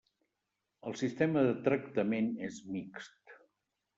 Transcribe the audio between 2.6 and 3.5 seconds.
mixt.